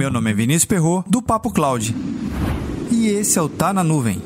Meu 0.00 0.10
nome 0.10 0.30
é 0.30 0.32
Vinícius 0.32 0.64
Perro 0.64 1.04
do 1.06 1.20
Papo 1.20 1.50
Cloud. 1.50 1.94
E 2.90 3.08
esse 3.08 3.38
é 3.38 3.42
o 3.42 3.50
Tá 3.50 3.70
na 3.70 3.84
Nuvem. 3.84 4.22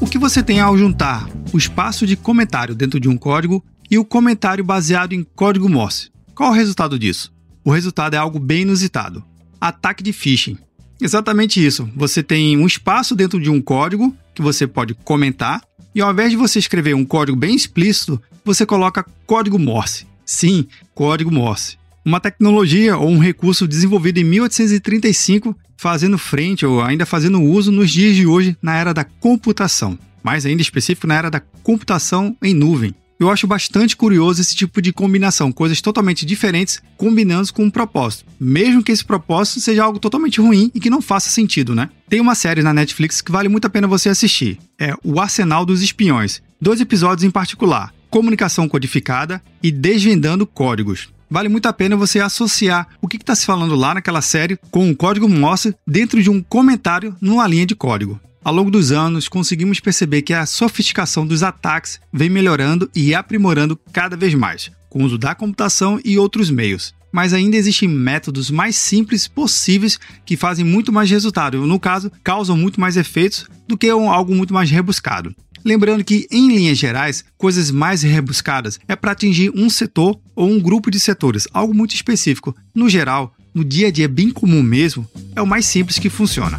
O 0.00 0.06
que 0.08 0.18
você 0.18 0.40
tem 0.40 0.60
ao 0.60 0.78
juntar 0.78 1.28
o 1.52 1.58
espaço 1.58 2.06
de 2.06 2.16
comentário 2.16 2.76
dentro 2.76 3.00
de 3.00 3.08
um 3.08 3.18
código 3.18 3.60
e 3.90 3.98
o 3.98 4.04
comentário 4.04 4.62
baseado 4.62 5.14
em 5.14 5.24
código 5.24 5.68
Morse? 5.68 6.16
Qual 6.38 6.52
o 6.52 6.54
resultado 6.54 6.96
disso? 7.00 7.32
O 7.64 7.72
resultado 7.72 8.14
é 8.14 8.16
algo 8.16 8.38
bem 8.38 8.62
inusitado: 8.62 9.24
ataque 9.60 10.04
de 10.04 10.12
phishing. 10.12 10.56
Exatamente 11.00 11.64
isso. 11.64 11.90
Você 11.96 12.22
tem 12.22 12.56
um 12.56 12.64
espaço 12.64 13.16
dentro 13.16 13.40
de 13.40 13.50
um 13.50 13.60
código 13.60 14.16
que 14.36 14.40
você 14.40 14.64
pode 14.64 14.94
comentar 14.94 15.60
e 15.92 16.00
ao 16.00 16.12
invés 16.12 16.30
de 16.30 16.36
você 16.36 16.60
escrever 16.60 16.94
um 16.94 17.04
código 17.04 17.36
bem 17.36 17.56
explícito, 17.56 18.22
você 18.44 18.64
coloca 18.64 19.04
código 19.26 19.58
Morse. 19.58 20.06
Sim, 20.24 20.68
código 20.94 21.28
Morse. 21.28 21.76
Uma 22.04 22.20
tecnologia 22.20 22.96
ou 22.96 23.08
um 23.08 23.18
recurso 23.18 23.66
desenvolvido 23.66 24.18
em 24.18 24.24
1835, 24.24 25.56
fazendo 25.76 26.16
frente 26.16 26.64
ou 26.64 26.80
ainda 26.80 27.04
fazendo 27.04 27.42
uso 27.42 27.72
nos 27.72 27.90
dias 27.90 28.14
de 28.14 28.28
hoje 28.28 28.56
na 28.62 28.76
era 28.76 28.94
da 28.94 29.02
computação, 29.02 29.98
mais 30.22 30.46
ainda 30.46 30.62
específico 30.62 31.08
na 31.08 31.16
era 31.16 31.32
da 31.32 31.40
computação 31.40 32.36
em 32.40 32.54
nuvem. 32.54 32.94
Eu 33.18 33.28
acho 33.30 33.48
bastante 33.48 33.96
curioso 33.96 34.40
esse 34.40 34.54
tipo 34.54 34.80
de 34.80 34.92
combinação, 34.92 35.50
coisas 35.50 35.80
totalmente 35.80 36.24
diferentes 36.24 36.80
combinando 36.96 37.52
com 37.52 37.64
um 37.64 37.70
propósito, 37.70 38.24
mesmo 38.38 38.80
que 38.80 38.92
esse 38.92 39.04
propósito 39.04 39.58
seja 39.58 39.82
algo 39.82 39.98
totalmente 39.98 40.40
ruim 40.40 40.70
e 40.72 40.78
que 40.78 40.88
não 40.88 41.02
faça 41.02 41.28
sentido, 41.28 41.74
né? 41.74 41.90
Tem 42.08 42.20
uma 42.20 42.36
série 42.36 42.62
na 42.62 42.72
Netflix 42.72 43.20
que 43.20 43.32
vale 43.32 43.48
muito 43.48 43.66
a 43.66 43.70
pena 43.70 43.88
você 43.88 44.08
assistir. 44.08 44.60
É 44.78 44.94
O 45.02 45.18
Arsenal 45.18 45.66
dos 45.66 45.82
Espiões. 45.82 46.40
Dois 46.60 46.80
episódios 46.80 47.24
em 47.24 47.30
particular: 47.30 47.92
Comunicação 48.08 48.68
Codificada 48.68 49.42
e 49.60 49.72
Desvendando 49.72 50.46
Códigos. 50.46 51.08
Vale 51.28 51.48
muito 51.48 51.66
a 51.66 51.72
pena 51.72 51.96
você 51.96 52.20
associar 52.20 52.86
o 53.02 53.08
que 53.08 53.16
está 53.16 53.34
se 53.34 53.44
falando 53.44 53.74
lá 53.74 53.94
naquela 53.94 54.22
série 54.22 54.58
com 54.70 54.88
um 54.88 54.94
código 54.94 55.28
Morse 55.28 55.74
dentro 55.84 56.22
de 56.22 56.30
um 56.30 56.40
comentário 56.40 57.16
numa 57.20 57.46
linha 57.48 57.66
de 57.66 57.74
código. 57.74 58.20
Ao 58.44 58.54
longo 58.54 58.70
dos 58.70 58.92
anos, 58.92 59.28
conseguimos 59.28 59.80
perceber 59.80 60.22
que 60.22 60.32
a 60.32 60.46
sofisticação 60.46 61.26
dos 61.26 61.42
ataques 61.42 62.00
vem 62.12 62.30
melhorando 62.30 62.88
e 62.94 63.14
aprimorando 63.14 63.78
cada 63.92 64.16
vez 64.16 64.34
mais, 64.34 64.70
com 64.88 65.02
o 65.02 65.06
uso 65.06 65.18
da 65.18 65.34
computação 65.34 66.00
e 66.04 66.18
outros 66.18 66.50
meios. 66.50 66.94
Mas 67.10 67.32
ainda 67.32 67.56
existem 67.56 67.88
métodos 67.88 68.50
mais 68.50 68.76
simples 68.76 69.26
possíveis 69.26 69.98
que 70.24 70.36
fazem 70.36 70.64
muito 70.64 70.92
mais 70.92 71.10
resultado, 71.10 71.66
no 71.66 71.80
caso, 71.80 72.12
causam 72.22 72.56
muito 72.56 72.80
mais 72.80 72.96
efeitos 72.96 73.46
do 73.66 73.76
que 73.76 73.88
algo 73.88 74.34
muito 74.34 74.54
mais 74.54 74.70
rebuscado. 74.70 75.34
Lembrando 75.64 76.04
que, 76.04 76.26
em 76.30 76.48
linhas 76.48 76.78
gerais, 76.78 77.24
coisas 77.36 77.70
mais 77.70 78.02
rebuscadas 78.02 78.78
é 78.86 78.94
para 78.94 79.12
atingir 79.12 79.50
um 79.54 79.68
setor 79.68 80.18
ou 80.34 80.48
um 80.48 80.60
grupo 80.60 80.90
de 80.90 81.00
setores, 81.00 81.48
algo 81.52 81.74
muito 81.74 81.94
específico. 81.94 82.54
No 82.74 82.88
geral, 82.88 83.34
no 83.52 83.64
dia 83.64 83.88
a 83.88 83.90
dia 83.90 84.08
bem 84.08 84.30
comum 84.30 84.62
mesmo, 84.62 85.06
é 85.34 85.42
o 85.42 85.46
mais 85.46 85.66
simples 85.66 85.98
que 85.98 86.08
funciona. 86.08 86.58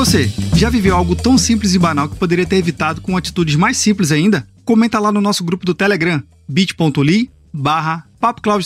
Você, 0.00 0.32
já 0.56 0.70
viveu 0.70 0.96
algo 0.96 1.14
tão 1.14 1.36
simples 1.36 1.74
e 1.74 1.78
banal 1.78 2.08
que 2.08 2.16
poderia 2.16 2.46
ter 2.46 2.56
evitado 2.56 3.02
com 3.02 3.18
atitudes 3.18 3.54
mais 3.54 3.76
simples 3.76 4.10
ainda? 4.10 4.48
Comenta 4.64 4.98
lá 4.98 5.12
no 5.12 5.20
nosso 5.20 5.44
grupo 5.44 5.66
do 5.66 5.74
Telegram, 5.74 6.22
bit.ly 6.48 7.30
barra 7.52 8.06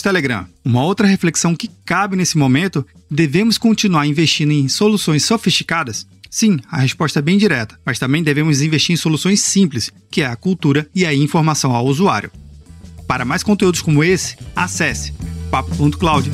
Telegram. 0.01 0.47
Uma 0.63 0.85
outra 0.85 1.05
reflexão 1.05 1.53
que 1.53 1.69
cabe 1.83 2.15
nesse 2.15 2.37
momento, 2.37 2.87
devemos 3.11 3.57
continuar 3.57 4.07
investindo 4.07 4.51
em 4.51 4.69
soluções 4.69 5.25
sofisticadas? 5.25 6.07
Sim, 6.29 6.57
a 6.71 6.79
resposta 6.79 7.19
é 7.19 7.21
bem 7.21 7.37
direta, 7.37 7.77
mas 7.85 7.99
também 7.99 8.23
devemos 8.23 8.61
investir 8.61 8.93
em 8.93 8.97
soluções 8.97 9.41
simples, 9.41 9.91
que 10.09 10.21
é 10.21 10.27
a 10.27 10.37
cultura 10.37 10.87
e 10.95 11.05
a 11.05 11.13
informação 11.13 11.75
ao 11.75 11.85
usuário. 11.85 12.31
Para 13.05 13.25
mais 13.25 13.43
conteúdos 13.43 13.81
como 13.81 14.05
esse, 14.05 14.37
acesse 14.55 15.13
papo.cloud. 15.51 16.31